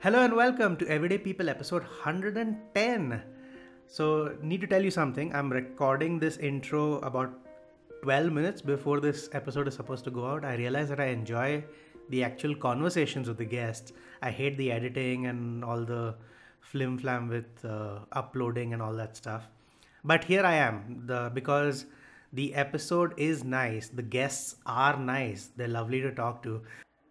[0.00, 3.20] Hello and welcome to Everyday People episode 110.
[3.88, 5.34] So, need to tell you something.
[5.34, 7.32] I'm recording this intro about
[8.02, 10.44] 12 minutes before this episode is supposed to go out.
[10.44, 11.64] I realize that I enjoy
[12.10, 13.92] the actual conversations with the guests.
[14.22, 16.14] I hate the editing and all the
[16.60, 19.48] flim flam with uh, uploading and all that stuff.
[20.04, 21.86] But here I am, the because
[22.32, 23.88] the episode is nice.
[23.88, 25.50] The guests are nice.
[25.56, 26.62] They're lovely to talk to.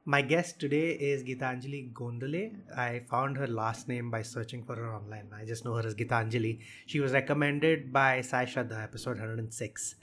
[0.10, 2.56] My guest today is Gitanjali Gondale.
[2.74, 5.28] I found her last name by searching for her online.
[5.38, 6.60] I just know her as Gitanjali.
[6.86, 9.96] She was recommended by Sai Shraddha, episode 106.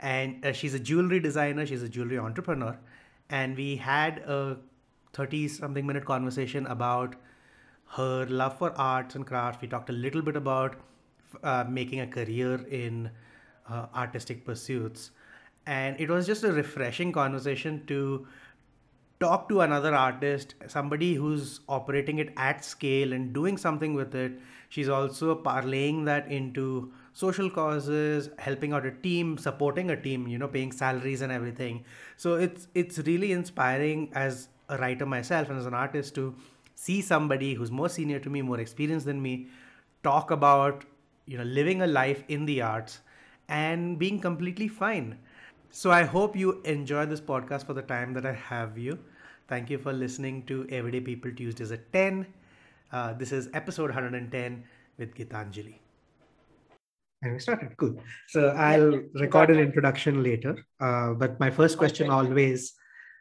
[0.00, 2.76] And uh, she's a jewelry designer, she's a jewelry entrepreneur.
[3.30, 4.56] And we had a
[5.12, 7.14] 30 something minute conversation about
[7.90, 9.62] her love for arts and crafts.
[9.62, 10.74] We talked a little bit about
[11.44, 13.12] uh, making a career in
[13.70, 15.12] uh, artistic pursuits.
[15.66, 18.26] And it was just a refreshing conversation to
[19.20, 24.32] talk to another artist, somebody who's operating it at scale and doing something with it.
[24.68, 30.38] She's also parlaying that into social causes, helping out a team, supporting a team, you
[30.38, 31.84] know, paying salaries and everything.
[32.16, 36.34] So it's it's really inspiring as a writer myself and as an artist to
[36.74, 39.48] see somebody who's more senior to me, more experienced than me,
[40.02, 40.84] talk about,
[41.26, 43.00] you know, living a life in the arts
[43.48, 45.18] and being completely fine.
[45.70, 48.98] So I hope you enjoy this podcast for the time that I have you.
[49.48, 52.26] Thank you for listening to Everyday People Tuesdays at 10.
[52.92, 54.64] Uh, this is episode 110
[54.98, 55.76] with Gitanjali.
[57.22, 57.76] And we started.
[57.76, 57.96] Cool.
[58.28, 60.56] So I'll record an introduction later.
[60.80, 62.14] Uh, but my first question Okay.
[62.14, 62.74] always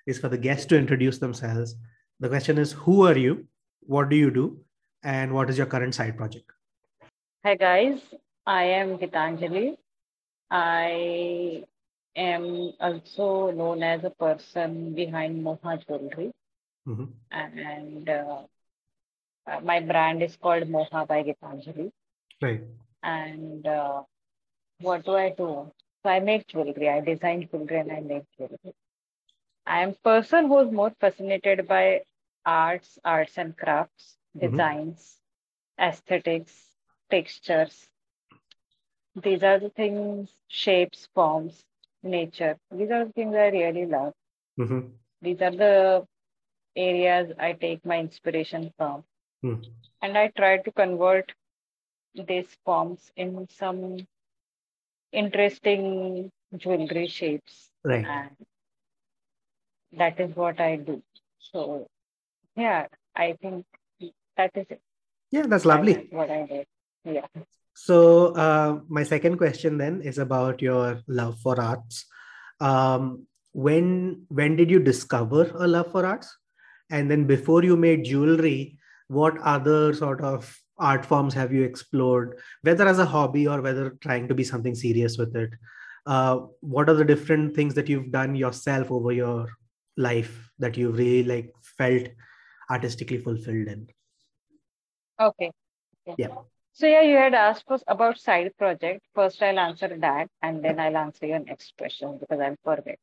[0.07, 1.75] is for the guests to introduce themselves.
[2.19, 3.47] The question is Who are you?
[3.81, 4.59] What do you do?
[5.03, 6.51] And what is your current side project?
[7.43, 7.99] Hi guys,
[8.47, 9.77] I am Gitanjali.
[10.49, 11.63] I
[12.15, 16.31] am also known as a person behind Moha Jewelry,
[16.85, 17.13] Mhm.
[17.31, 18.43] and uh,
[19.47, 21.91] uh, my brand is called Moha by Gitanjali.
[22.41, 22.61] Right.
[23.03, 24.03] And uh,
[24.81, 25.71] what do I do?
[26.03, 26.89] So I make jewelry.
[26.89, 28.73] I design jewelry and I make jewelry.
[29.65, 32.03] I am person who's more fascinated by
[32.45, 34.49] arts, arts and crafts, Mhm.
[34.49, 35.21] designs,
[35.79, 36.75] aesthetics,
[37.09, 37.89] textures.
[39.15, 41.65] These are the things, shapes, forms,
[42.05, 42.57] nature.
[42.71, 44.13] These are the things I really love.
[44.59, 44.91] Mhm.
[45.21, 46.07] These are the
[46.75, 49.03] areas I take my inspiration from.
[49.41, 49.61] Hmm.
[50.01, 51.33] And I try to convert
[52.15, 53.97] these forms in some
[55.11, 57.69] interesting jewelry shapes.
[57.83, 58.05] Right.
[58.05, 58.35] And
[59.93, 61.01] that is what I do.
[61.39, 61.87] So,
[62.55, 63.65] yeah, I think
[64.37, 64.81] that is it.
[65.31, 65.93] Yeah, that's lovely.
[65.93, 66.63] That's What I do.
[67.05, 67.27] Yeah.
[67.75, 72.05] So, uh, my second question then is about your love for arts.
[72.61, 76.37] Um, when when did you discover a love for arts?
[76.89, 78.77] And then before you made jewelry,
[79.07, 83.89] what other sort of art forms have you explored, whether as a hobby or whether
[84.01, 85.51] trying to be something serious with it?
[86.05, 89.49] Uh, what are the different things that you've done yourself over your
[89.97, 92.07] life that you've really like felt
[92.69, 93.87] artistically fulfilled in?
[95.19, 95.51] Okay.
[96.17, 96.35] Yeah.
[96.74, 99.02] So yeah, you had asked us about side project.
[99.14, 102.98] First, I'll answer that, and then I'll answer your next question because I'll forget.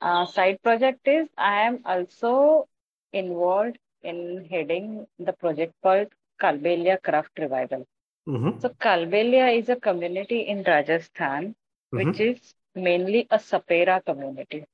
[0.00, 2.68] Uh, side project is I am also
[3.12, 6.08] involved in heading the project called
[6.40, 7.86] Kalbelia Craft Revival.
[8.28, 11.54] Mhm, So Kalbelia is a community in Rajasthan,
[11.90, 12.20] which mhm.
[12.20, 14.64] is mainly a sapera community.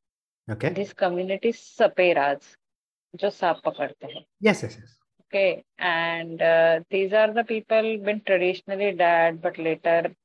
[0.51, 0.71] Okay.
[0.71, 2.57] This community is saperas,
[3.17, 4.25] जो सांप पकड़ते हैं.
[4.41, 4.99] Yes, yes, yes.
[5.34, 10.16] Okay, and uh, these are the people been traditionally dead, but later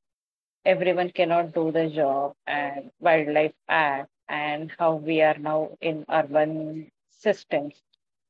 [0.65, 6.91] everyone cannot do the job and wildlife act and how we are now in urban
[7.09, 7.83] systems.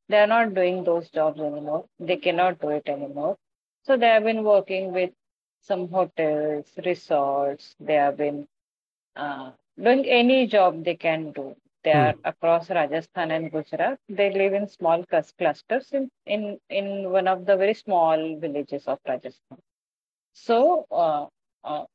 [0.09, 1.85] They are not doing those jobs anymore.
[1.99, 3.37] They cannot do it anymore.
[3.83, 5.11] So they have been working with
[5.61, 7.75] some hotels, resorts.
[7.79, 8.47] They have been
[9.15, 9.51] uh,
[9.81, 11.55] doing any job they can do.
[11.83, 12.05] They Hmm.
[12.05, 13.99] are across Rajasthan and Gujarat.
[14.09, 18.99] They live in small clusters in, in, in one of the very small villages of
[19.07, 19.59] Rajasthan.
[20.33, 21.27] So, uh,
[21.63, 21.85] uh,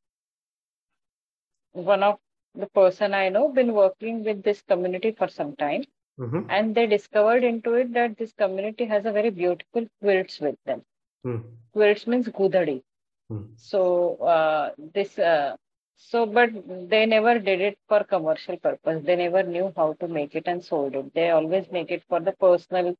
[1.73, 2.19] one of
[2.55, 5.83] the person I know been working with this community for some time,
[6.17, 10.55] Mhm, and they discovered into it that this community has a very beautiful quilts with
[10.65, 10.83] them.
[11.23, 11.41] mm,
[11.73, 12.81] Quilts means gudadi.
[13.29, 13.55] mm.
[13.55, 15.55] So uh, this uh,
[15.96, 16.50] so but
[16.90, 19.02] they never did it for commercial purpose.
[19.04, 21.14] They never knew how to make it and sold it.
[21.14, 22.96] They always make it for the personal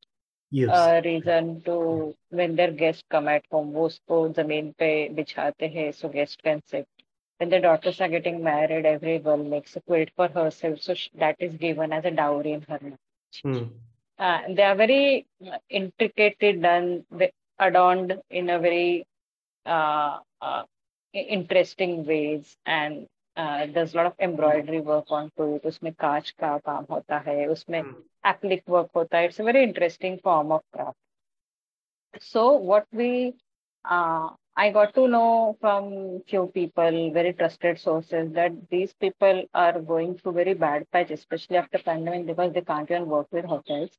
[0.50, 0.68] Yes.
[0.68, 3.72] uh, reason to when their guests come at home.
[3.72, 6.86] वो उसको जमीन पे बिछाते हैं so guest can sit.
[7.38, 10.80] When their daughters are getting married, everyone makes a quilt for herself.
[10.80, 13.44] So sh- that is given as a dowry in her marriage.
[13.44, 13.68] Mm.
[14.18, 15.26] uh, they are very
[15.68, 17.04] intricately done,
[17.58, 19.04] adorned in a very
[19.66, 20.62] uh, uh,
[21.14, 25.66] interesting ways, and uh, there's a lot of embroidery work onto it.
[25.66, 28.02] उसमें कांच का काम होता है, उसमें Hmm.
[28.26, 29.28] acrylic work होता है.
[29.28, 30.96] It's a very interesting form of craft.
[32.20, 33.34] So what we,
[33.84, 39.80] uh, I got to know from few people, very trusted sources, that these people are
[39.80, 43.90] going through very bad patch, especially after pandemic, because they can't even work with hotels.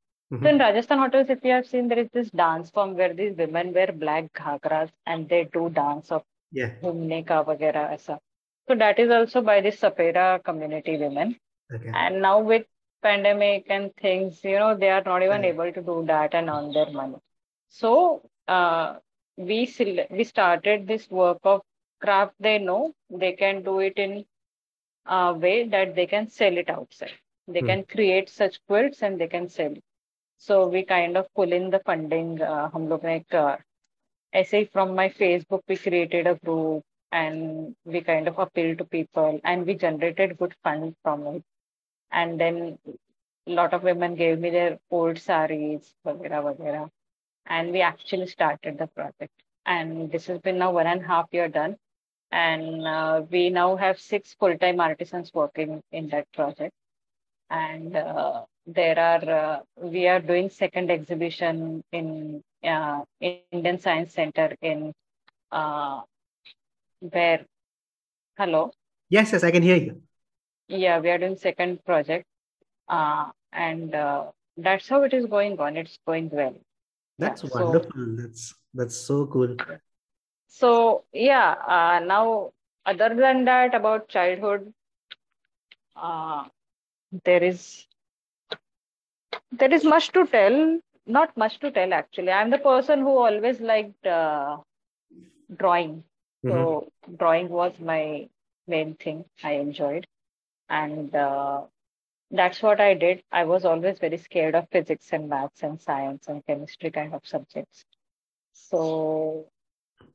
[0.42, 0.50] So Mhm.
[0.50, 3.74] in Rajasthan hotels, if you have seen, there is this dance form where these women
[3.74, 6.72] wear black ghagras and they do dance of Yeah.
[6.84, 8.20] घूमने का वगैरह ऐसा.
[8.68, 11.36] So that is also by the Sapera community women.
[11.74, 11.92] Okay.
[11.94, 12.66] And now with
[13.02, 15.54] pandemic and things, you know, they are not even Right.
[15.54, 17.18] able to do that and earn their money.
[17.70, 18.96] So uh,
[19.38, 21.62] we sel- we started this work of
[22.02, 22.34] craft.
[22.40, 24.26] They know they can do it in
[25.06, 27.18] a way that they can sell it outside.
[27.48, 27.66] They Hmm.
[27.68, 29.72] can create such quilts and they can sell.
[29.72, 29.84] it.
[30.38, 32.42] So we kind of pull in the funding.
[32.42, 33.58] Uh, हम लोग ने एक uh,
[34.37, 38.85] I say from my Facebook, we created a group and we kind of appealed to
[38.85, 41.43] people and we generated good funds from it.
[42.11, 42.79] And then
[43.47, 46.91] a lot of women gave me their old saris, vagera, vagera.
[47.47, 49.33] And we actually started the project.
[49.65, 51.77] And this has been now one and a half year done.
[52.31, 56.75] And uh, we now have six full-time artisans working in that project.
[57.49, 64.55] And uh, there are, uh, we are doing second exhibition in uh, Indian Science Center
[64.61, 64.93] in
[65.53, 66.01] uh,
[67.01, 67.45] where,
[68.37, 68.73] hello?
[69.09, 70.03] Yes, yes, I can hear you.
[70.69, 72.27] Yeah, we are doing second project.
[72.89, 74.25] Uh, and uh,
[74.57, 75.77] that's how it is going on.
[75.77, 76.55] It's going well.
[77.19, 78.17] That's Yeah, so- wonderful.
[78.17, 79.57] That's that's so cool.
[80.49, 82.51] So yeah, uh, now
[82.85, 84.73] other than that about childhood,
[85.97, 86.45] uh,
[87.25, 87.87] there is
[89.56, 90.80] there is much to tell.
[91.08, 92.32] Not much to tell actually.
[92.32, 94.58] I'm the person who always liked uh,
[95.58, 96.04] drawing.
[96.46, 96.52] Mhm.
[96.52, 98.30] So drawing was my
[98.68, 100.08] main thing I enjoyed,
[100.70, 101.62] and uh,
[102.32, 103.24] that's what I did.
[103.32, 107.26] I was always very scared of physics and maths and science and chemistry kind of
[107.26, 107.86] subjects.
[108.54, 109.46] So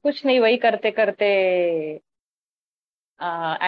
[0.04, 1.26] कुछ नहीं वही करते करते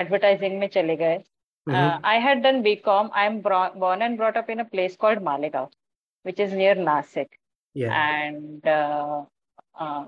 [0.00, 1.19] advertising में चले गए
[1.68, 2.00] Mhm.
[2.04, 3.10] I had done BCom.
[3.13, 5.69] I'm bro- born and brought up in a place called Malegaon,
[6.24, 7.30] which is near Nasik.
[7.74, 7.92] Yeah.
[7.92, 9.25] And uh,
[9.80, 10.06] uh,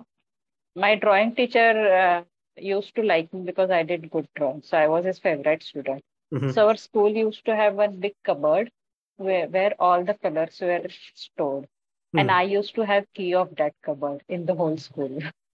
[0.76, 1.72] my drawing teacher
[2.04, 2.24] uh,
[2.58, 4.62] used to like me because I did good drawing.
[4.64, 6.04] So I was his favorite student.
[6.34, 6.50] Mhm.
[6.50, 8.72] So our school used to have one big cupboard
[9.18, 11.68] where, where all the colors were stored.
[12.16, 12.30] And Hmm.
[12.32, 15.20] I used to have key of that cupboard in the whole school.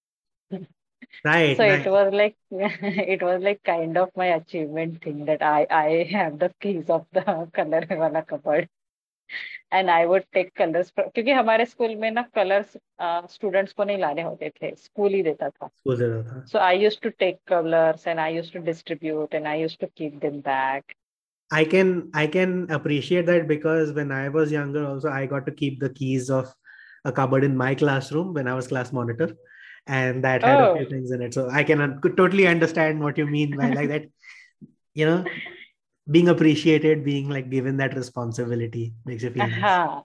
[1.25, 1.57] Right.
[1.57, 1.87] So right.
[1.87, 6.39] it was like it was like kind of my achievement thing that I I have
[6.39, 7.23] the keys of the
[7.53, 8.69] color वाला cupboard.
[9.73, 12.77] And I would take colors from, क्योंकि हमारे school में ना colours
[13.33, 16.45] students को नहीं लाने होते थे स्कूल ही देता था School से रहा था.
[16.49, 19.89] so I used to take colors and I used to distribute and I used to
[19.89, 20.95] keep them back
[21.51, 25.53] I can I can appreciate that because when I was younger also I got to
[25.53, 26.55] keep the keys of
[27.05, 29.29] a cupboard in my classroom when I was class monitor
[29.88, 30.90] and that had a few Oh.
[30.90, 34.06] things in it so I can un- totally understand what you mean by like that
[34.94, 35.26] you know
[36.12, 40.04] being appreciated being like given that responsibility makes you feel uh-huh.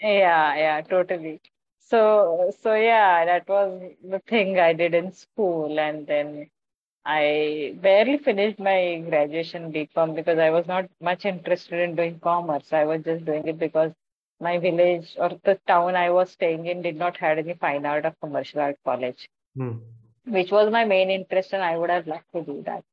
[0.00, 1.40] yeah yeah totally
[1.78, 6.50] so so yeah that was the thing I did in school and then
[7.04, 12.72] I barely finished my graduation BCom because I was not much interested in doing commerce.
[12.72, 13.92] I was just doing it because
[14.40, 18.04] my village or the town I was staying in did not have any fine art
[18.06, 19.78] or commercial art college, Hmm.
[20.26, 22.84] which was my main interest, and I would have loved to do that.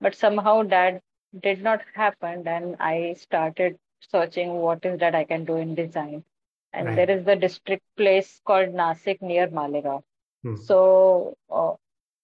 [0.00, 1.02] But somehow that
[1.40, 6.24] did not happen, and I started searching what is that I can do in design.
[6.72, 6.96] And Right.
[6.96, 10.02] there is the district place called Nasik near Malegaon.
[10.42, 10.54] Hmm.
[10.54, 11.74] So uh,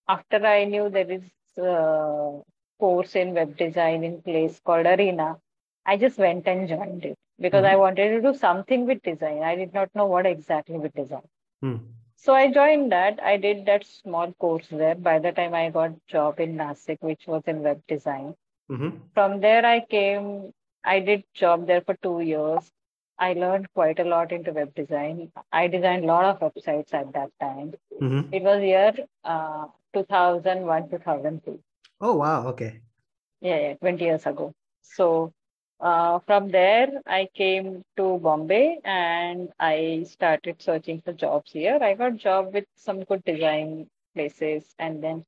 [0.08, 1.22] after I knew there is
[1.58, 2.40] a
[2.78, 5.38] course in web design in place called Arena,
[5.86, 9.42] I just went and joined it because I wanted to do something with design.
[9.42, 11.28] I did not know what exactly with design.
[11.62, 11.76] Hmm.
[12.16, 13.22] So I joined that.
[13.22, 14.94] I did that small course there.
[14.94, 18.34] By the time I got job in Nasik, which was in web design.
[18.68, 19.10] Mhm.
[19.14, 20.52] From there I came.
[20.84, 22.72] I did job there for two years.
[23.18, 25.32] I learned quite a lot into web design.
[25.52, 27.74] I designed a lot of websites at that time.
[28.00, 28.32] Mhm.
[28.32, 28.92] It was year
[29.24, 31.60] uh, 2001, 2002.
[32.00, 32.80] Oh wow okay
[33.40, 34.52] Yeah, yeah, 20 years ago.
[34.82, 35.32] So
[35.80, 41.78] uh, from there, I came to Bombay and I started searching for jobs here.
[41.80, 45.24] I got job with some good design places, and then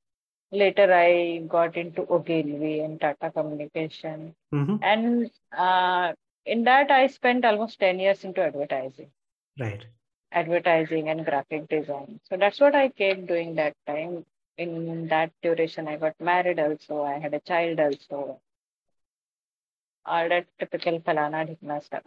[0.52, 4.34] later I got into Ogilvy and Tata Communication.
[4.52, 4.82] Mhm.
[4.82, 6.12] And uh,
[6.44, 9.10] in that I spent almost 10 years into advertising.
[9.58, 9.86] Right.
[10.32, 12.20] Advertising and graphic design.
[12.24, 14.24] So that's what I kept doing that time.
[14.56, 17.02] In that duration, I got married also.
[17.02, 18.40] I had a child also.
[20.06, 22.02] All that typical falana dhikna stuff.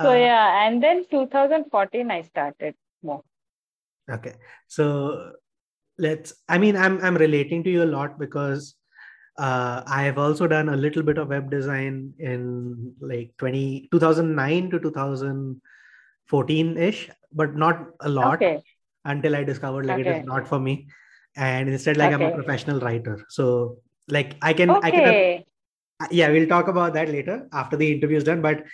[0.00, 3.22] so Uh, yeah, and then 2014 I started more.
[4.10, 4.34] Okay.
[4.68, 5.32] So
[5.98, 8.74] let's I mean I'm I'm relating to you a lot because
[9.38, 14.70] uh, I have also done a little bit of web design in like 20 2009
[14.70, 18.62] to 2014 ish, but not a lot Okay.
[19.04, 20.20] until I discovered like it Okay.
[20.20, 20.88] is not for me.
[21.36, 23.24] And instead, like I'm a professional writer.
[23.28, 25.44] So like I can I can Okay.
[26.10, 28.64] yeah we'll talk about that later after the interview is done but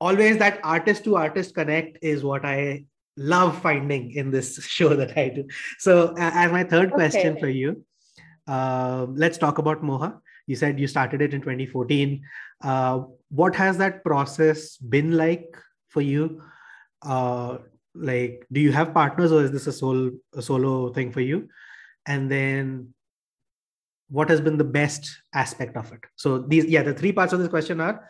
[0.00, 2.84] always that artist to artist connect is what i
[3.16, 5.46] love finding in this show that i do.
[5.78, 7.84] So as my third question for you
[8.46, 10.18] um, let's talk about moha.
[10.46, 12.22] You said you started it in 2014
[12.62, 15.56] uh, what has that process been like
[15.88, 16.42] for you?
[17.00, 17.58] Uh,
[17.94, 21.48] like do you have partners or is this a solo a solo thing for you?
[22.06, 22.94] And then
[24.12, 26.00] what has been the best aspect of it?
[26.16, 28.08] So these yeah the three parts of this question are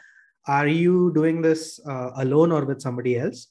[0.48, 3.48] are you doing this uh, alone or with somebody else?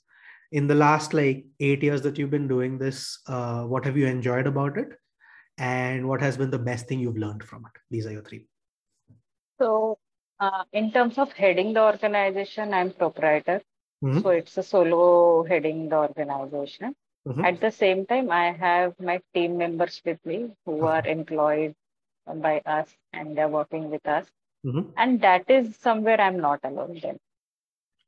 [0.51, 4.05] In the last like eight years that you've been doing this uh, what have you
[4.07, 4.89] enjoyed about it?
[5.57, 7.79] And what has been the best thing you've learned from it?
[7.89, 8.45] These are your three.
[9.59, 9.99] So,
[10.39, 13.61] uh, in terms of heading the organization, I'm proprietor.
[14.03, 16.95] Mhm, So it's a solo heading the organization.
[17.27, 20.87] mhm, At the same time, I have my team members with me who Okay.
[20.87, 21.75] are employed
[22.25, 24.31] by us and they're working with us.
[24.63, 24.93] mhm.
[24.95, 27.17] And that is somewhere I'm not alone then.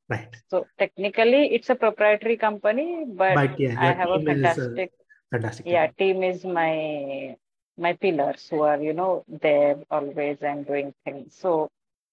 [0.08, 4.90] right So technically, it's a proprietary company, but but yeah I have a uh, fantastic
[5.30, 7.36] fantastic yeah team is my
[7.78, 11.68] my pillars who are you know there always and doing things so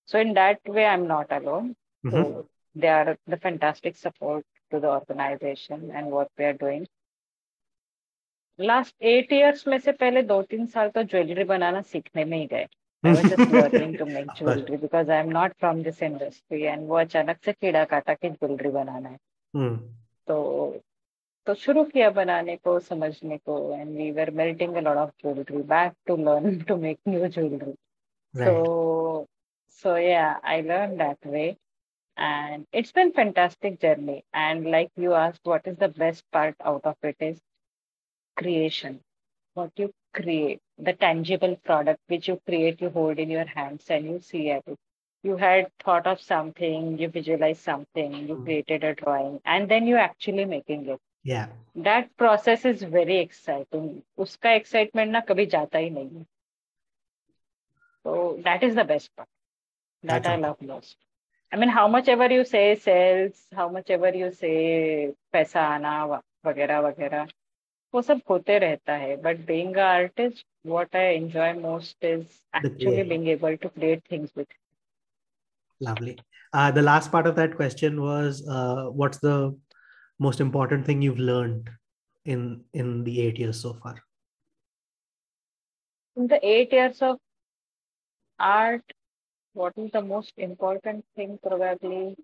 [0.05, 4.79] so in that way i'm not alone Mhm, so they are the fantastic support to
[4.79, 6.87] the organization and what we are doing
[8.61, 12.45] last eight years में से पहले दो तीन साल तो jewellery बनाना सीखने में ही
[12.53, 12.67] गए।
[13.05, 16.87] I was just learning to make jewellery because I am not from this industry and
[16.87, 19.17] वो अचानक से कीड़ा काटा कि ज्वेलरी बनाना है।
[19.55, 19.77] Hmm,
[20.27, 20.81] तो
[21.47, 25.61] तो शुरू किया बनाने को समझने को and we were melting a lot of jewellery
[25.75, 27.73] back to learn to make new jewellery
[28.33, 28.51] so
[29.83, 31.47] so yeah i learned that way
[32.17, 36.87] and it's been fantastic journey and like you asked what is the best part out
[36.91, 37.35] of it is
[38.40, 39.00] creation
[39.54, 44.04] what you create the tangible product which you create you hold in your hands and
[44.06, 44.78] you see at it
[45.22, 48.44] you had thought of something you visualized something you Mm.
[48.44, 53.88] created a drawing and then you actually making it yeah that process is very exciting
[54.26, 56.24] उसका excitement ना कभी जाता ही नहीं है
[58.04, 59.28] so that is the best part
[60.04, 60.42] that That's I awesome.
[60.44, 60.96] love most
[61.52, 65.94] I mean how much ever you say sales how much ever you say पैसा आना
[66.06, 67.26] व- वगैरह वगैरह
[67.94, 70.44] वो सब होते रहता है but being an artist
[70.74, 73.08] what I enjoy most is actually creation.
[73.08, 74.48] being able to create things with
[75.80, 76.18] Lovely.
[76.54, 79.54] Uh, the last part of that question was, uh, what's the
[80.18, 81.68] most important thing you've learned
[82.24, 83.94] in in the eight years so far?
[86.16, 87.18] in the eight years of
[88.38, 88.94] art,
[89.52, 91.38] what is the most important thing?
[91.42, 92.16] Probably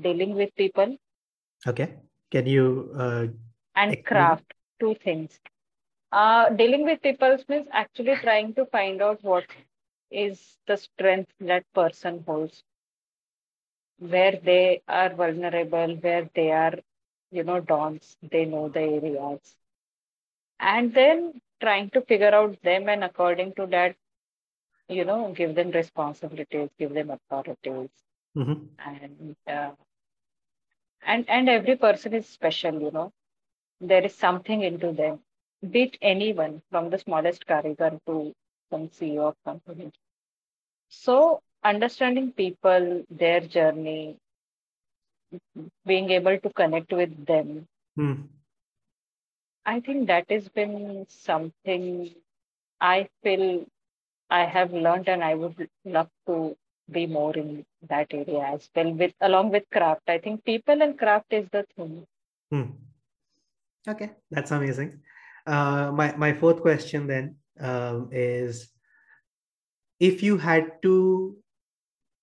[0.00, 0.96] dealing with people
[1.66, 1.94] Okay.
[2.30, 2.90] Can you?
[2.96, 3.26] Uh,
[3.75, 4.53] and craft.
[4.79, 5.39] Two things.
[6.11, 9.45] Uh, dealing with people means actually trying to find out what
[10.11, 12.63] is the strength that person holds,
[13.99, 16.73] where they are vulnerable, where they are,
[17.31, 19.57] you know, dons, they know the areas.
[20.59, 23.95] And then trying to figure out them and according to that,
[24.87, 27.89] you know, give them responsibilities, give them authorities.
[28.35, 28.77] mhm.
[28.79, 29.71] And uh,
[31.05, 33.11] and and every person is special, you know.
[33.79, 35.21] There is something into them.
[35.71, 38.33] Beat anyone from the smallest karigar to
[38.69, 39.91] some CEO of company.
[40.89, 44.17] So understanding people, their journey,
[45.85, 48.27] being able to connect with them, Hmm.
[49.65, 52.15] I think that has been something
[52.79, 53.65] I feel
[54.29, 56.55] I have learned and I would love to
[56.91, 60.03] be more in that area as well with along with craft.
[60.07, 62.07] I think people and craft is the thing.
[62.51, 62.71] Hmm.
[63.87, 65.01] Okay, that's amazing.
[65.45, 68.69] Uh, my my fourth question then um, is,
[69.99, 71.37] if you had to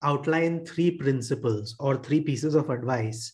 [0.03, 3.33] outline three principles or three pieces of advice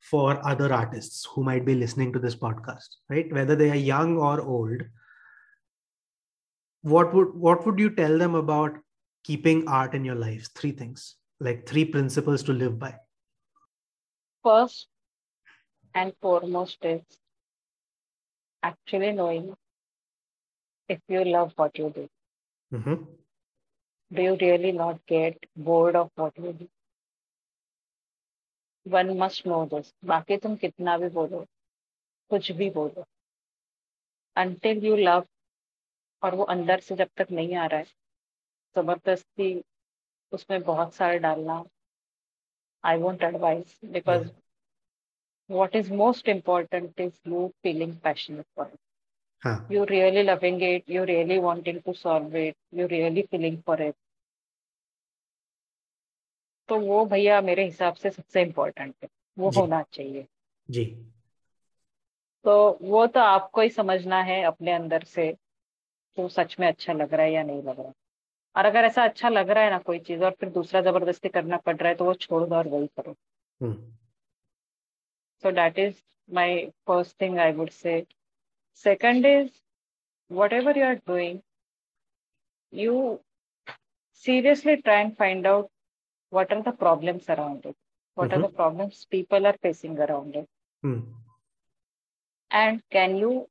[0.00, 3.32] for other artists who might be listening to this podcast, right?
[3.32, 4.82] Whether they are young or old,
[6.82, 8.76] what would what would you tell them about
[9.24, 10.48] keeping art in your lives?
[10.48, 12.96] Three things, like three principles to live by.
[14.44, 14.88] First
[15.94, 17.00] and foremost is
[18.62, 19.54] actually knowing
[20.88, 22.08] if you love what you do.
[22.72, 23.04] Mm-hmm.
[24.10, 26.68] Do you really not get bored of what you do?
[28.86, 29.92] One must know this.
[30.04, 31.44] बाकी तुम कितना भी बोलो
[32.30, 33.04] कुछ भी बोलो
[34.36, 35.26] until you love
[36.22, 37.86] और वो अंदर से जब तक नहीं आ रहा है
[38.76, 39.62] ज़बरदस्ती
[40.32, 41.64] उसमें बहुत सारे डालना
[42.84, 44.28] I won't advice because
[45.48, 48.78] what is most important is you feeling passionate for it.
[49.42, 49.60] Huh.
[49.68, 53.94] You really loving it, you really wanting to solve it, you really feeling for it.
[56.68, 60.26] तो वो भैया मेरे हिसाब से सबसे इम्पोर्टेंट है वो। होना चाहिए
[60.70, 60.84] जी
[62.44, 65.36] तो वो तो आपको ही समझना है अपने अंदर से
[66.16, 67.92] तो सच में अच्छा लग रहा है या नहीं लग रहा है
[68.56, 71.56] और अगर ऐसा अच्छा लग रहा है ना कोई चीज़ और फिर दूसरा ज़बरदस्ती करना
[71.56, 73.14] पड़ रहा है तो वो छोड़ दो और वही करो
[73.60, 73.74] Hmm.
[75.40, 78.06] So that is my first thing I would say.
[78.74, 79.50] Second is
[80.28, 81.42] whatever you are doing,
[82.70, 83.20] you
[84.12, 85.70] seriously try and find out
[86.30, 87.76] what are the problems around it.
[88.14, 88.42] What are Mhm.
[88.42, 90.48] the problems people are facing around it?
[90.82, 91.00] Hmm.
[92.50, 93.48] And can you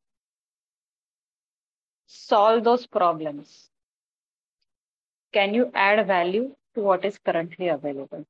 [2.08, 3.70] solve those problems?
[5.34, 8.26] Can you add value to what is currently available?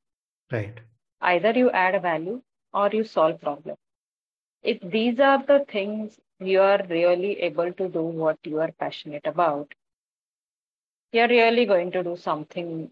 [0.51, 0.79] Right.
[1.21, 2.41] either you add value
[2.75, 3.77] or you solve problem?
[4.63, 9.25] If these are the things you are really able to do what you are passionate
[9.27, 9.73] about
[11.13, 12.91] you're really going to do something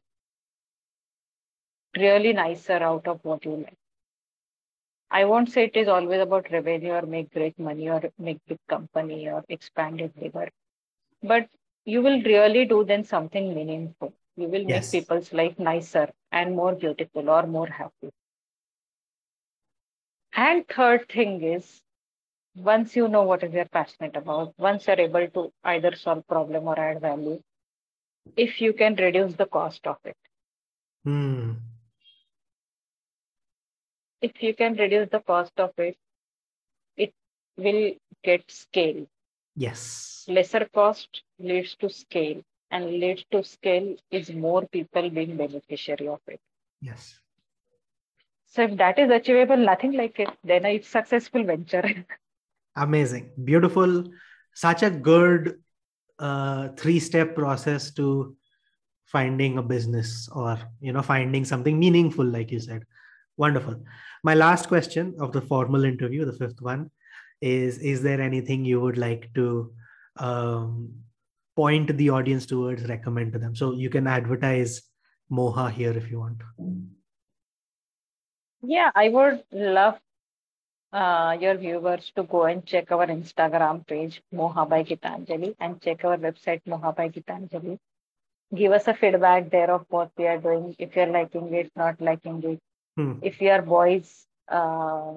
[1.97, 3.77] really nicer out of what you like.
[5.11, 8.59] I won't say it is always about revenue or make great money or make big
[8.67, 10.49] company or expand it bigger
[11.21, 11.49] but
[11.85, 14.13] you will really do then something meaningful.
[14.35, 14.89] You will Yes.
[14.91, 18.11] make people's life nicer and more beautiful or more happy
[20.35, 21.81] and third thing is
[22.55, 26.67] once you know what is you're passionate about once you're able to either solve problem
[26.67, 27.39] or add value
[28.37, 30.17] if you can reduce the cost of it
[31.03, 31.53] Hmm.
[34.21, 35.97] if you can reduce the cost of it
[36.97, 37.13] it
[37.57, 39.05] will get scale
[39.55, 40.25] Yes.
[40.27, 46.21] lesser cost leads to scale and leads to scale is more people being beneficiary of
[46.27, 46.39] it
[46.81, 47.19] Yes.
[48.53, 52.05] So if that is achievable nothing like it then it's successful venture.
[52.75, 53.31] Amazing.
[53.43, 54.03] Beautiful.
[54.53, 55.59] Such a good
[56.19, 58.35] uh, three step process to
[59.05, 62.83] finding a business or you know finding something meaningful like you said.
[63.37, 63.75] Wonderful.
[64.23, 66.89] My last question of the formal interview the fifth one
[67.41, 69.71] is is there anything you would like to
[70.17, 70.93] um,
[71.55, 73.55] point the audience towards recommend to them?
[73.55, 74.81] So you can advertise
[75.31, 76.37] moha here if you want
[78.62, 79.98] Yeah, I would love
[80.92, 86.04] uh, your viewers to go and check our Instagram page, Moha by Gitanjali, and check
[86.04, 87.78] our website, Moha by Gitanjali.
[88.54, 92.00] Give us a feedback there of what we are doing, if you're liking it, not
[92.00, 92.60] liking it.
[92.96, 93.12] Hmm.
[93.22, 95.12] If you are boys, uh,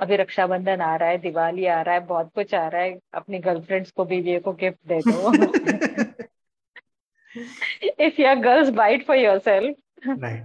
[0.00, 3.38] अभी रक्षाबंधन आ रहा है दिवाली आ रहा है बहुत कुछ आ रहा है अपनी
[3.38, 5.32] गर्लफ्रेंड्स को बीवी को गिफ्ट दे दो
[8.06, 10.44] if you are girls buy it for yourself right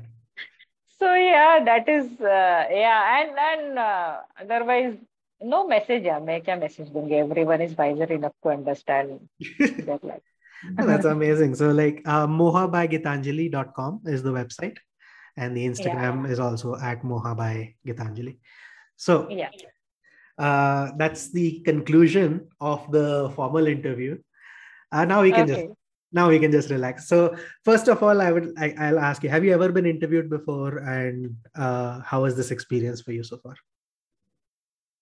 [1.02, 4.94] so yeah that is uh, yeah and and uh, otherwise
[5.54, 9.28] no message yeah make a message dunge everyone is wiser enough to understand
[10.90, 11.56] that's amazing.
[11.56, 14.76] So like uh, moha by gitanjali.com is the website
[15.36, 16.32] and the instagram yeah.
[16.32, 18.34] is also at moha by gitanjali
[18.96, 19.50] so yeah.
[20.38, 24.16] uh, that's the conclusion of the formal interview.
[24.92, 25.66] Uh, now we can okay.
[25.66, 25.74] just
[26.12, 27.07] now we can just relax.
[27.07, 30.29] So, first of all, I would I, I'll ask you: Have you ever been interviewed
[30.29, 33.55] before, and uh, how was this experience for you so far?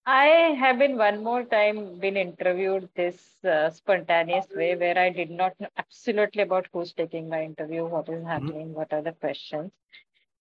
[0.07, 5.31] I have been one more time been interviewed this uh, spontaneous way where I did
[5.31, 9.71] not know absolutely about who's taking my interview, what is happening, what are the questions.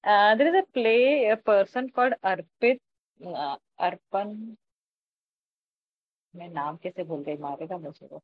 [0.05, 2.79] Uh, there is a play, a person called Arpit
[3.27, 4.57] uh, Arpan.
[6.37, 8.23] मैं नाम कैसे भूल गई मारेगा मुझे वो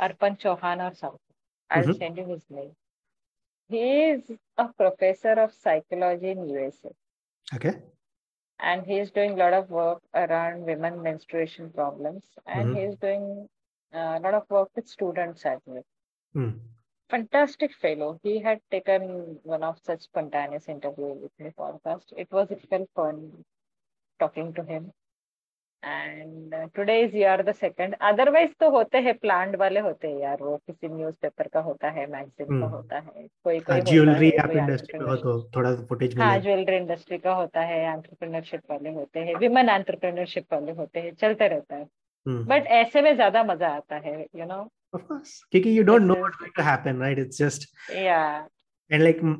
[0.00, 1.25] Arpan Chauhan or something.
[1.69, 1.97] I'll Mhm.
[1.97, 2.75] send you his name.
[3.69, 6.91] He is a professor of psychology in USA
[7.55, 7.81] Okay.
[8.59, 12.75] and he is doing a lot of work around women menstruation problems and Mhm.
[12.75, 13.49] he is doing
[13.93, 15.83] uh, a lot of work with students as well.
[16.33, 16.51] Hmm.
[17.09, 18.19] Fantastic fellow.
[18.23, 22.13] He had taken one of such spontaneous interview with my podcast.
[22.15, 23.43] It was it felt fun
[24.19, 24.93] talking to him.
[25.83, 30.19] And today is you are the second otherwise तो होते हैं plant वाले होते हैं
[30.21, 34.31] यार वो। किसी newspaper का होता है मैगजीन का हम्म। होता है। कोई कोई ज्वेलरी
[34.31, 38.61] आप इंडस्ट्री हो एंटरप्रेन्योरशिप तो थोड़ा फुटेज हाँ मिलेगा ज्वेलरी इंडस्ट्री का होता है एंटरप्रेन्योरशिप
[38.71, 41.83] वाले होते हैं विमेन एंटरप्रेन्योरशिप वाले होते हैं चलते रहता है।
[42.25, 46.07] हम्म। बट ऐसे में ज़्यादा मज़ा आता है यू नो of course क्योंकि you don't
[46.09, 47.17] know this what's going to happen right?
[47.19, 48.19] It's just is या
[48.91, 49.35] and like mm,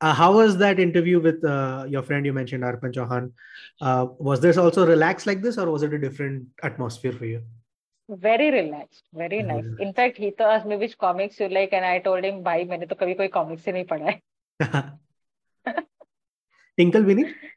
[0.00, 3.32] uh, how was that interview with uh, your friend you mentioned Arpan Chauhan
[3.80, 7.42] uh, was this also relaxed like this or was it a different atmosphere for you
[8.08, 9.82] very relaxed very Very nice relaxed.
[9.82, 12.64] in fact he तो asked me which comics you like and I told him भाई
[12.64, 14.20] मैंने तो कभी कोई comics ही नहीं पढ़ा है
[16.76, 17.14] tinkle भी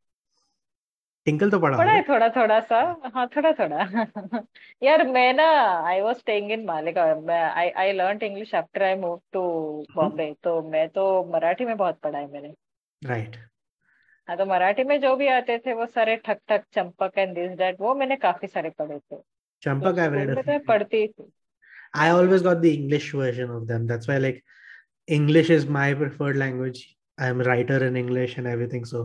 [1.30, 2.80] टिंकल तो पढ़ा पढ़ा है थोड़ा थोड़ा सा।
[3.14, 4.42] हाँ थोड़ा थोड़ा
[4.82, 5.44] यार मैं ना
[5.88, 9.42] I was staying in Malegaon I I learn English after I move to
[9.94, 12.54] Bombay तो मैं तो मराठी में बहुत पढ़ा है मैंने।
[13.02, 13.36] राइट
[14.28, 17.56] हाँ तो मराठी में जो भी आते थे वो सारे ठक ठक चंपक एंड दिस
[17.58, 19.24] दैट वो मैंने काफ़ी सारे पढ़े थे। तो
[19.64, 21.30] Champak I've स्कूल में तो मैं पढ़ती थी।
[21.94, 23.86] I always got the English version of them.
[23.86, 24.36] That's why, like,
[25.08, 26.82] English is my preferred language.
[27.18, 29.00] I'm a writer in English and everything, so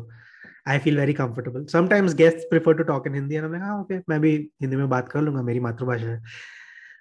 [0.66, 1.64] I feel very comfortable.
[1.68, 4.76] Sometimes guests prefer to talk in Hindi, and I'm like, ah, okay, मैं भी हिंदी
[4.76, 6.20] में बात कर लूंगा मेरी मातृभाषा है.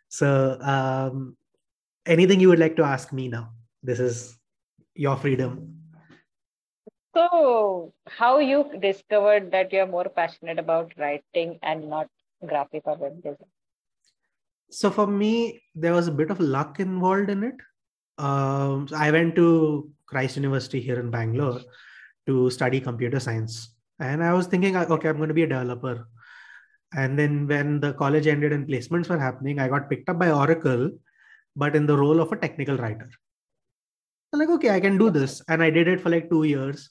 [0.10, 1.36] So, um,
[2.06, 3.52] anything you would like to ask me now?
[3.84, 4.38] This is
[4.96, 5.76] your freedom.
[7.16, 12.08] So, how you discovered that you're more passionate about writing and not
[12.46, 13.50] graphic or web design?
[14.72, 17.56] So for me, there was a bit of luck involved in it.
[18.20, 21.62] Um, so I went to Christ University here in Bangalore
[22.27, 25.47] to study computer science, and I was thinking, uh, okay, I'm going to be a
[25.47, 26.09] developer.
[26.95, 30.31] And then when the college ended and placements were happening, I got picked up by
[30.31, 30.91] Oracle,
[31.57, 33.11] but in the role of a technical writer.
[34.33, 36.91] I'm like, okay, I can do this, and I did it for like two years.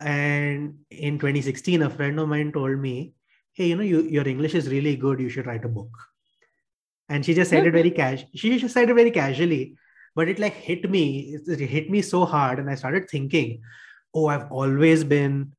[0.00, 3.12] And in 2016, a friend of mine told me,
[3.52, 5.20] "Hey, you know, you, your English is really good.
[5.20, 5.90] You should write a book."
[7.10, 9.74] and she just said it very cash she just said it very casually
[10.14, 13.60] but it like hit me it, it hit me so hard and i started thinking
[14.14, 15.52] oh i've always been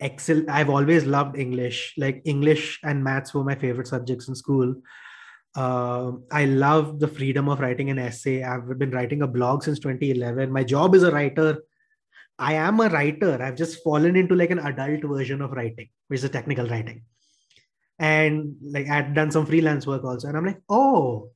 [0.00, 1.94] excel i've always loved english.
[1.96, 4.74] Like english and maths were my favorite subjects in school.
[5.54, 8.42] Um, i love the freedom of writing an essay.
[8.42, 11.58] I've been writing a blog since 2011 my job is a writer.
[12.38, 13.40] I am a writer.
[13.40, 17.02] I've just fallen into like an adult version of writing which is technical writing.
[17.98, 20.28] And like I'd done some freelance work also.
[20.28, 21.30] And I'm like, oh,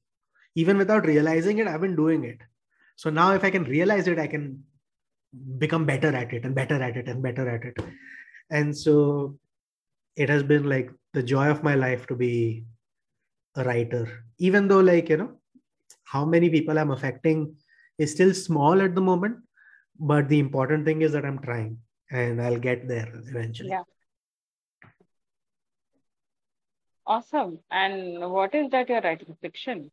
[0.57, 2.39] even without realizing it, I've been doing it.
[2.97, 4.65] So now if I can realize it, I can
[5.59, 7.77] become better at it and better at it and better at it.
[8.51, 9.39] And so
[10.17, 12.65] it has been like the joy of my life to be
[13.57, 15.41] a writer, even though like, you know,
[16.05, 17.57] how many people I'm affecting
[17.99, 19.39] is still small at the moment.
[19.99, 21.79] But the important thing is that I'm trying
[22.11, 23.71] and I'll get there eventually.
[23.71, 23.83] Yeah.
[27.07, 27.61] Awesome.
[27.71, 29.37] And what is that you're writing?
[29.41, 29.91] Fiction?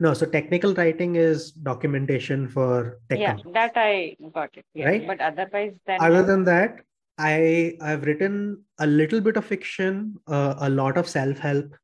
[0.00, 3.54] No, so technical writing is documentation for tech Yeah, companies.
[3.54, 4.64] that I got it.
[4.74, 4.86] Yeah.
[4.86, 5.06] Right?
[5.06, 6.80] But otherwise, then Other than that,
[7.18, 11.76] I I've written a little bit of fiction, uh, a lot of self help,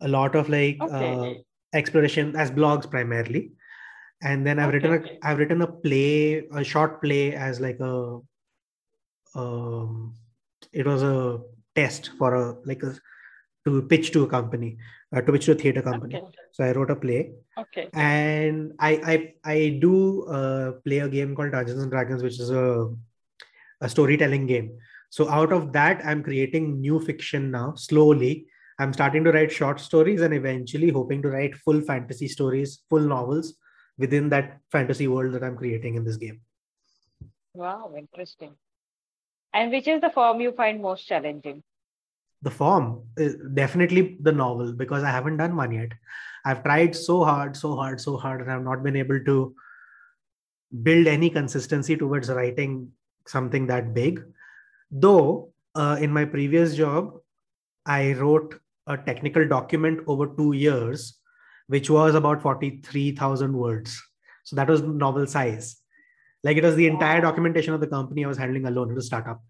[0.00, 1.14] a lot of like Okay.
[1.14, 1.32] uh,
[1.72, 3.52] exploration as blogs primarily,
[4.22, 5.18] and then I've written a Okay.
[5.22, 8.20] I've written a play, a short play as like a
[9.34, 10.14] um,
[10.72, 11.40] it was a
[11.74, 12.94] test for a like a
[13.66, 14.78] to pitch to a company,
[15.14, 16.16] uh, to pitch to a theater company.
[16.16, 16.26] Okay.
[16.52, 17.88] So I wrote a play, Okay.
[17.92, 22.50] and I I I do uh, play a game called Dungeons and Dragons, which is
[22.50, 22.66] a
[23.82, 24.78] a storytelling game.
[25.10, 27.74] So out of that, I'm creating new fiction now.
[27.74, 28.46] Slowly,
[28.78, 33.00] I'm starting to write short stories, and eventually hoping to write full fantasy stories, full
[33.00, 33.54] novels
[33.98, 36.40] within that fantasy world that I'm creating in this game.
[37.54, 38.54] Wow, interesting.
[39.54, 41.62] And which is the form you find most challenging?
[42.42, 45.92] The form is definitely the novel because I haven't done one yet.
[46.44, 49.54] I've tried so hard, so hard, so hard, and I've not been able to
[50.82, 52.92] build any consistency towards writing
[53.26, 54.22] something that big.
[54.90, 57.18] Though uh, in my previous job,
[57.84, 61.18] I wrote a technical document over two years,
[61.66, 64.00] which was about 43,000 words.
[64.44, 65.76] So that was novel size.
[66.44, 68.90] Like it was the entire documentation of the company I was handling alone.
[68.90, 69.42] It was a startup.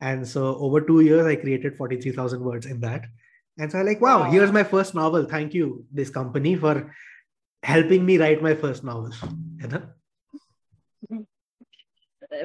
[0.00, 3.04] And so over two years, I created 43,000 words in that.
[3.58, 4.30] And so I'm like, wow, Wow.
[4.30, 5.24] here's my first novel.
[5.24, 6.92] Thank you, this company, for
[7.62, 9.12] helping me write my first novel.
[9.62, 9.82] You know?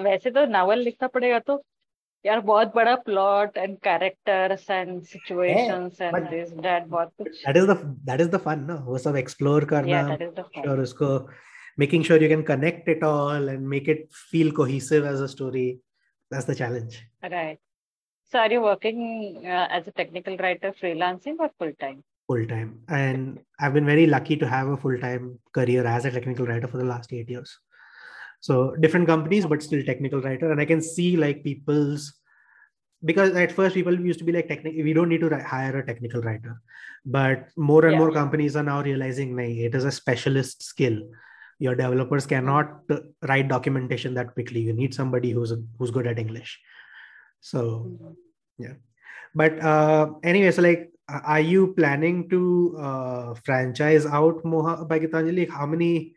[0.03, 1.61] वैसे तो novel लिखना पड़ेगा तो
[2.25, 7.57] यार बहुत बड़ा plot and characters and situations and but- this that बहुत कुछ that
[7.61, 7.77] is the
[8.09, 11.09] that is the fun no वो सब explore या करना दैट इज द sure उसको
[11.81, 15.67] making sure you can connect it all and make it feel cohesive as a story
[16.30, 17.02] that's the challenge.
[17.22, 17.58] Right.
[18.30, 22.02] So are you working uh, as a technical writer freelancing or full time?
[22.26, 22.80] Full time.
[22.88, 26.66] And i've been very lucky to have a full time career as a technical writer
[26.66, 27.56] for the last 8 years.
[28.40, 30.50] So different companies but still technical writer.
[30.50, 32.12] And i can see like people's
[33.04, 35.86] because at first people used to be like technical we don't need to hire a
[35.86, 36.60] technical writer.
[37.04, 37.98] But more and yeah.
[37.98, 41.00] more companies are now realizing nahi, it is a specialist skill
[41.58, 42.80] your developers cannot
[43.22, 46.60] write documentation that quickly you need somebody who's who's good at english
[47.40, 47.62] so
[48.58, 48.74] yeah
[49.34, 55.48] but uh anyway so like are you planning to uh, franchise out Moha by Gitanjali?
[55.48, 56.14] How many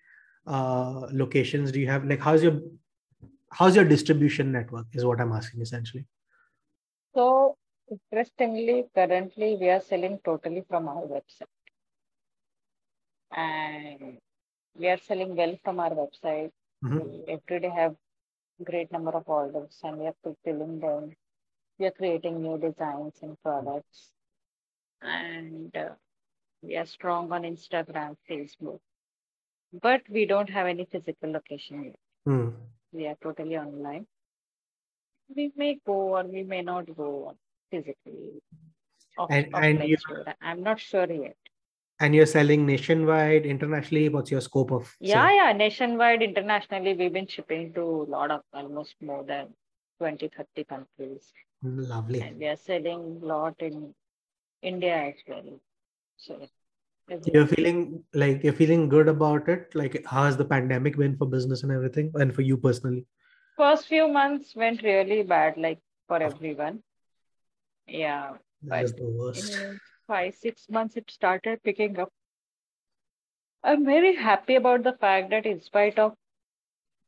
[0.47, 2.05] uh, locations do you have?
[2.05, 2.59] Like, how's your
[3.51, 4.87] how's your distribution network?
[4.93, 6.05] Is what I'm asking essentially.
[7.13, 7.55] So
[7.91, 11.53] interestingly, currently we are selling totally from our website.
[13.31, 14.17] And
[14.75, 16.51] we are selling well from our website.
[16.83, 16.99] Mm-hmm.
[16.99, 17.95] We every day have
[18.63, 21.11] great number of orders and we are fulfilling them.
[21.77, 24.11] We are creating new designs and products.
[25.01, 25.89] And uh,
[26.61, 28.79] we are strong on Instagram, Facebook.
[29.81, 31.99] But we don't have any physical location yet.
[32.27, 32.53] Mm.
[32.91, 34.07] We are totally online
[35.35, 37.35] we may go or we may not go
[37.71, 38.41] physically.
[39.17, 39.97] Off, and, and you,
[40.41, 41.35] I'm not sure yet.
[41.99, 44.09] And you're selling nationwide, internationally.
[44.09, 44.95] What's your scope of?
[44.99, 45.35] Yeah, sale?
[45.35, 46.93] yeah, nationwide, internationally.
[46.93, 49.47] We've been shipping to a lot of almost more than
[49.97, 51.33] 20, 30 countries.
[51.61, 52.21] Lovely.
[52.21, 53.93] And we are selling a lot in
[54.61, 55.59] India as well.
[56.15, 56.47] So
[57.25, 59.73] you're feeling like you're feeling good about it.
[59.73, 63.05] Like, how has the pandemic been for business and everything, and for you personally?
[63.59, 66.27] first few months went really bad, like for oh.
[66.27, 66.81] everyone.
[67.87, 68.37] Yeah.
[68.63, 69.59] That but the worst.
[70.09, 72.11] Five, six months, it started picking up.
[73.63, 76.15] I'm very happy about the fact that, in spite of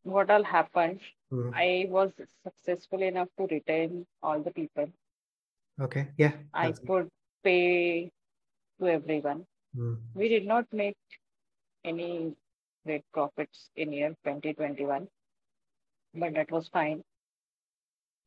[0.03, 1.01] what all happened,
[1.33, 1.51] mm.
[1.55, 2.11] I was
[2.43, 4.87] successful enough to retain all the people.
[5.81, 6.09] Okay.
[6.17, 6.33] Yeah.
[6.53, 7.09] I could
[7.43, 8.11] pay
[8.79, 9.45] to everyone.
[9.77, 9.97] Mm.
[10.15, 10.97] We did not make
[11.85, 12.35] any
[12.85, 15.07] great profits in year 2021
[16.15, 17.03] but that was fine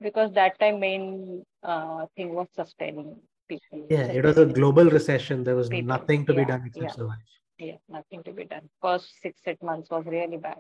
[0.00, 3.16] because that time main uh, thing was sustaining
[3.48, 3.86] people.
[3.90, 5.44] Yeah, it was a global recession.
[5.44, 5.86] There was people.
[5.86, 6.92] nothing to yeah, be done except yeah.
[6.92, 7.28] survive.
[7.58, 8.68] Yeah, nothing to be done.
[8.80, 10.58] First six eight months was really bad,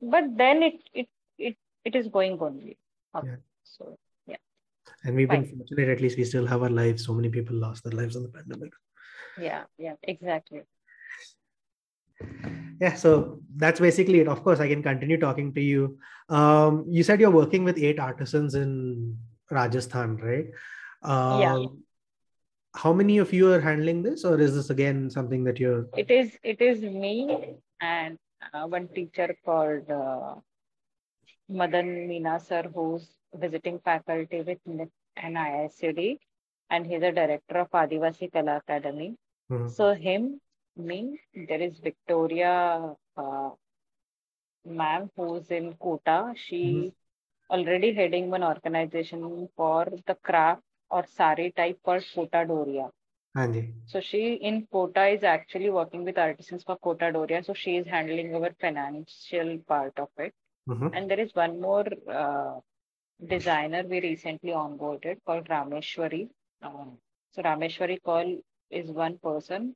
[0.00, 1.08] but then it it
[1.38, 2.78] it it is going only.
[3.14, 3.24] Up.
[3.26, 3.36] Yeah.
[3.64, 4.36] So yeah.
[5.04, 5.42] And we've fine.
[5.42, 5.88] been fortunate.
[5.88, 7.06] At least we still have our lives.
[7.06, 8.72] So many people lost their lives in the pandemic.
[9.38, 9.64] Yeah.
[9.78, 9.94] Yeah.
[10.02, 10.62] Exactly
[12.80, 17.02] yeah so that's basically it of course i can continue talking to you um, you
[17.02, 19.16] said you're working with eight artisans in
[19.50, 20.46] rajasthan right
[21.02, 21.66] um, yeah
[22.74, 26.10] how many of you are handling this or is this again something that you're it
[26.10, 28.18] is it is me and
[28.54, 30.34] uh, one teacher called uh,
[31.48, 36.18] madan meena sir who's visiting faculty with an IICD
[36.70, 39.14] and he's a director of adivasi kala academy
[39.50, 39.68] mm-hmm.
[39.68, 40.40] so him
[40.76, 41.20] me.
[41.34, 43.50] There is Victoria, uh,
[44.64, 46.32] ma'am, who's in Kota.
[46.36, 47.54] She mm-hmm.
[47.54, 50.62] already heading one organization for the craft
[50.92, 52.88] or sari type called Kota Doria.
[53.86, 57.42] So she in Kota is actually working with artisans for Kota Doria.
[57.42, 60.34] So she is handling our financial part of it.
[60.68, 60.88] Mm-hmm.
[60.92, 62.60] And there is one more uh,
[63.26, 66.28] designer we recently onboarded called Rameshwari.
[66.62, 66.98] Um,
[67.32, 68.38] so Rameshwari Call
[68.70, 69.74] is one person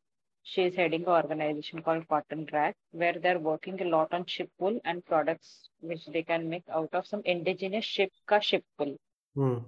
[0.48, 4.48] she is heading an organization called Cotton Rack, where they're working a lot on ship
[4.59, 8.96] wool and products which they can make out of some indigenous ship ka ship wool.
[9.37, 9.64] Mm.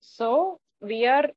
[0.00, 1.28] So we are,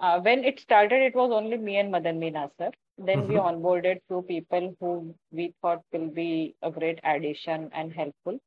[0.00, 2.70] uh, when it started, it was only me and Madan Meena sir.
[2.98, 3.32] Then mm-hmm.
[3.32, 8.38] we onboarded two people who we thought will be a great addition and helpful.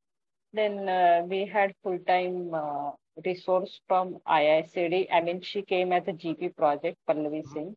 [0.53, 2.91] Then uh, we had full-time uh,
[3.25, 5.07] resource from IICD.
[5.11, 7.75] I mean, she came as a GP project, Pallavi Singh.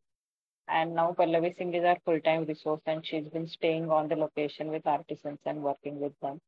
[0.66, 4.68] And now Pallavi Singh is our full-time resource and she's been staying on the location
[4.68, 6.40] with artisans and working with them.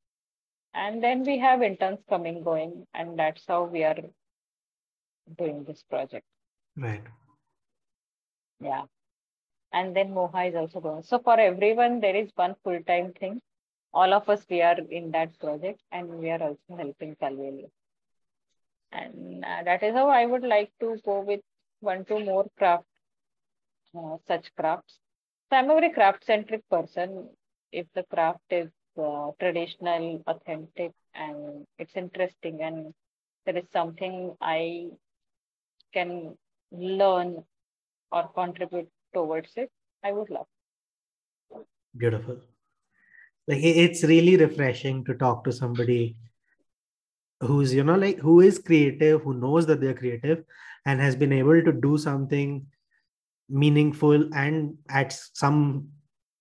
[0.74, 3.96] And then we have interns coming, going, and that's how we are
[5.38, 6.24] doing this project.
[6.76, 7.02] Right.
[8.60, 8.82] Yeah.
[9.72, 11.02] And then Moha is also going.
[11.02, 13.40] So for everyone, there is one full-time thing.
[13.92, 17.64] All of us, we are in that project and we are also helping Kalveli.
[18.92, 21.40] And uh, that is how I would like to go with
[21.80, 22.84] one, two more craft
[23.96, 24.98] uh, such crafts.
[25.50, 27.28] So I'm a very craft centric person.
[27.72, 32.94] If the craft is uh, traditional, authentic, and it's interesting, and
[33.44, 34.88] there is something I
[35.92, 36.37] can
[36.72, 37.44] learn
[38.12, 39.70] or contribute towards it,
[40.05, 40.46] I would love.
[41.96, 42.38] Beautiful.
[43.49, 46.16] Like it's really refreshing to talk to somebody
[47.40, 50.42] who's you know like who is creative who knows that they're creative
[50.87, 52.66] and has been able to do something
[53.49, 55.88] meaningful and at some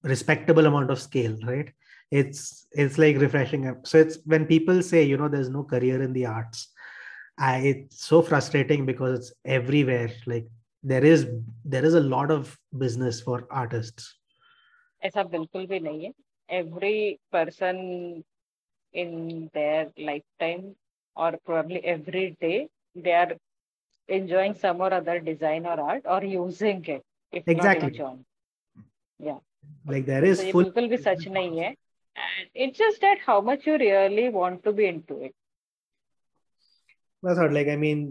[0.03, 1.69] respectable amount of scale right
[2.11, 6.13] it's it's like refreshing so it's when people say you know there's no career in
[6.13, 6.69] the arts
[7.38, 10.46] I, it's so frustrating because it's everywhere like
[10.82, 11.26] there is
[11.64, 14.16] there is a lot of business for artists
[15.04, 16.12] ऐसा बिल्कुल भी नहीं है
[16.50, 17.78] every person
[18.92, 20.74] in their lifetime
[21.16, 23.36] or probably every day they are
[24.08, 28.24] enjoying some or other design or art or using it if exactly not enjoying
[29.18, 29.38] yeah
[29.86, 31.74] like there is so full बिल्कुल भी सच नहीं है
[32.16, 35.34] and it's just that how much you really want to be into it
[37.25, 38.05] that's not like i mean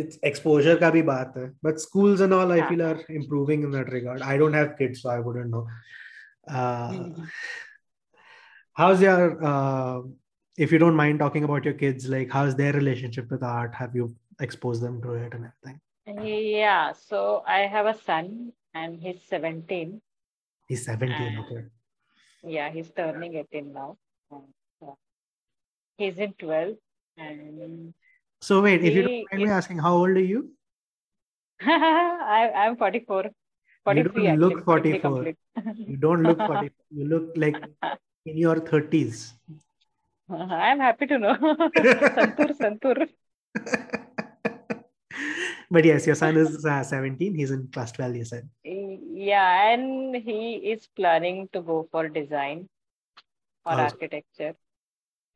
[0.00, 1.46] it's exposure ka bhi baat hai.
[1.62, 2.68] But schools and all i Yeah.
[2.68, 4.22] feel are improving in that regard.
[4.22, 5.64] I don't have kids so i wouldn't know.
[6.48, 7.26] Uh, Mhm.
[8.72, 10.00] how's your uh,
[10.56, 13.74] if you don't mind talking about your kids like how's their relationship with art?
[13.74, 15.80] Have you exposed them to it and everything?
[16.62, 20.00] Yeah so i have a son and he's 17
[20.72, 21.62] he's 17 Uh, okay.
[22.56, 23.96] yeah he's turning 18 now.
[24.30, 24.42] And,
[24.86, 24.94] uh,
[25.96, 26.76] he's in 12
[27.16, 27.94] and
[28.46, 30.40] so wait if you he don't mind me asking how old are you?
[31.62, 33.30] I, i'm 44
[33.84, 35.34] 43 don't look actually, to 44.
[35.92, 36.70] you don't look 44.
[36.90, 37.56] you look like
[38.26, 39.32] in your 30s
[40.30, 41.34] i'm happy to know.
[41.36, 43.08] Santoor santoor.
[45.70, 48.48] But yes your son is uh, 17 he's in class 12 you said.
[48.64, 52.68] Yeah and he is planning to go for design
[53.66, 53.84] or Also.
[53.84, 54.54] architecture.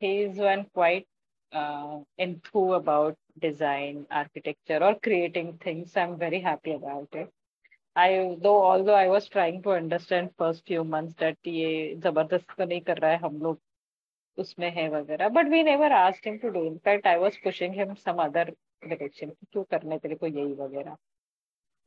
[0.00, 1.06] He's one quite
[1.52, 7.30] uh, info about design architecture or creating things i'm very happy about it
[7.96, 12.64] i though although i was trying to understand first few months that ये ज़बरदस्त तो
[12.64, 13.60] नहीं कर रहा है हम लोग
[14.38, 17.72] उसमें है वगैरह but we never asked him to do in fact i was pushing
[17.72, 18.46] him some other
[18.82, 20.96] direction कि क्यों करना है तेरे को यही वगैरह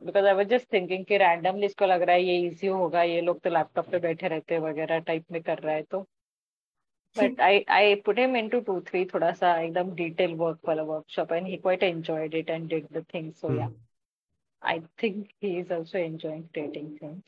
[0.02, 3.21] because I was just thinking कि रैंडमली इसको लग रहा है ये इजी होगा ये
[3.21, 6.06] लोग तो लैपटॉप पे बैठे रहते हैं वगैरह टाइप में कर रहा है तो
[7.17, 11.33] but I I put him into two three थोड़ा सा एकदम डिटेल वर्क वाला workshop
[11.33, 13.83] and he quite enjoyed it and did the thing so या Hmm.
[14.62, 17.25] I think he is also enjoying creating things.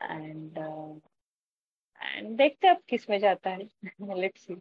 [0.00, 0.92] And uh,
[2.00, 3.68] and देखते हैं अब किस में जाता है
[4.00, 4.56] let's see.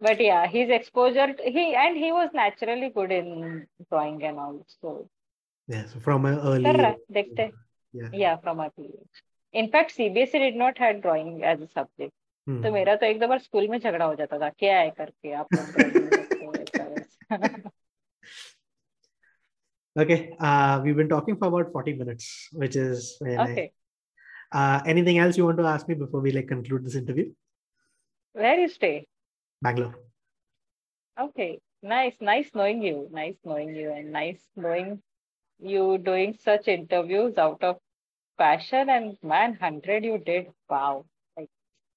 [0.00, 4.58] But yeah, his exposure he and he was naturally good in drawing and all.
[4.80, 5.08] So
[5.68, 7.52] yeah so from an early कर रहा है देखते हैं.
[7.94, 9.22] yeah Yeah, from early age.
[9.54, 12.12] In fact, CBSE did not had drawing as a subject.
[12.50, 12.62] Hmm.
[12.62, 15.32] तो मेरा तो एक दो बार स्कूल में झगड़ा हो जाता था क्या है करके
[15.32, 17.70] आप लोग drawing नहीं करते हो, ऐसा वैसा।
[20.02, 23.50] okay uh we've been talking for about 40 minutes which is very nice.
[23.52, 23.72] okay.
[24.52, 27.26] uh anything else you want to ask me before we like conclude this interview
[28.34, 29.06] Where you stay?
[29.62, 29.94] bangalore
[31.18, 33.08] Okay, nice, nice knowing you.
[33.10, 35.02] Nice knowing you, and nice knowing
[35.58, 37.78] you doing such interviews out of
[38.38, 38.90] passion.
[38.90, 40.50] And man, hundred you did.
[40.68, 41.06] Wow, like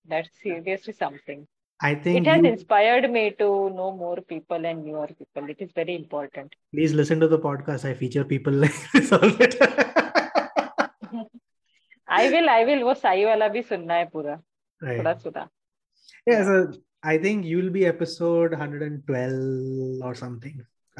[0.08, 1.48] that's seriously something.
[1.88, 5.50] i It think has you, inspired me to know more people and newer people.
[5.54, 6.56] It is very important.
[6.76, 9.86] please listen to the podcast i feature people like this all the time
[12.08, 12.84] I will, I will.
[12.84, 14.36] वो साई वाला भी सुनना है पूरा
[14.86, 15.48] right थोड़ा सुना.
[16.32, 16.56] Yeah, so
[17.04, 20.56] I think you'll be episode 112 or something.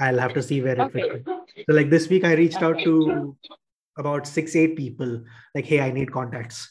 [0.08, 1.08] I'll have to see where it Okay.
[1.10, 1.26] fits.
[1.70, 2.84] So, like this week, I reached out Okay.
[2.86, 3.36] to
[4.04, 5.16] about six, eight people.
[5.56, 6.62] Like, hey, I need contacts.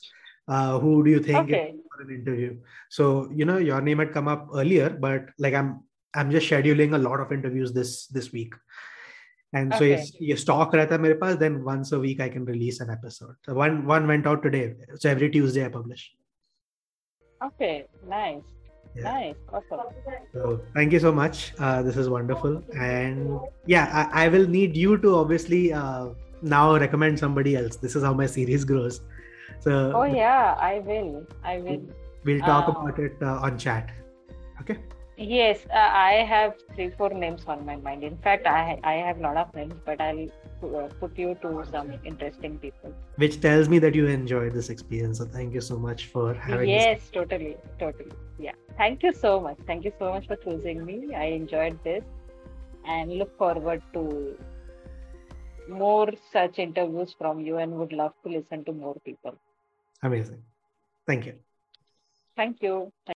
[0.48, 1.76] Uh, who do you think Okay.
[1.96, 2.58] for an interview?
[2.90, 6.96] So, you know, your name had come up earlier, but like I'm, I'm just scheduling
[6.96, 8.54] a lot of interviews this this week.
[9.54, 12.80] And so, yes, your stock rehta mere paas, then once a week I can release
[12.82, 13.36] an episode.
[13.46, 14.74] So one one went out today.
[14.96, 16.12] So every Tuesday I publish.
[17.46, 17.86] Okay.
[18.08, 18.42] Nice.
[18.96, 19.04] Yeah.
[19.04, 19.36] Nice.
[19.52, 19.86] Awesome.
[20.34, 21.54] So thank you so much.
[21.60, 26.10] Uh, this is wonderful, and yeah, I, I will need you to obviously uh,
[26.42, 27.76] now recommend somebody else.
[27.78, 29.02] This is how my series grows.
[29.64, 31.26] So Oh yeah, I will.
[31.44, 31.84] I will.
[32.26, 32.72] we'll talk Ah.
[32.72, 33.92] about it uh, on chat.
[34.62, 34.78] Okay.
[35.16, 38.04] Yes, uh, I have three, four names on my mind.
[38.04, 40.22] In fact, I I have lot of names, but I'll
[40.70, 42.96] uh, put you to some interesting people.
[43.24, 45.22] Which tells me that you enjoyed this experience.
[45.24, 46.88] So thank you so much for having this.
[46.88, 48.12] Yes, totally, totally.
[48.48, 48.58] Yeah.
[48.82, 49.62] Thank you so much.
[49.68, 50.98] Thank you so much for choosing me.
[51.14, 52.04] I enjoyed this,
[52.98, 54.04] and look forward to
[55.70, 59.38] more such interviews from you, and would love to listen to more people.
[60.04, 60.44] Amazing.
[61.08, 61.36] Thank you.
[62.36, 62.92] Thank you.